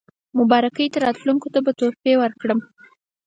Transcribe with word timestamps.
مبارکۍ 0.39 0.87
ته 0.93 0.97
راتلونکو 1.05 1.47
ته 1.53 1.59
به 1.65 1.71
تحفې 1.79 2.13
ورکړم. 2.21 2.59